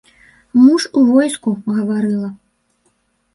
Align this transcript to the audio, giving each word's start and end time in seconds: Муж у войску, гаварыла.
Муж 0.61 0.87
у 1.01 1.03
войску, 1.09 1.49
гаварыла. 1.75 2.29